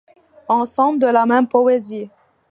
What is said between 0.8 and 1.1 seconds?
de